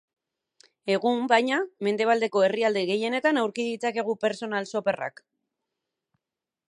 [0.93, 5.23] Egun, baina, mendebaldeko herrialde gehienetan aurki ditzakegu personal shopper-ak.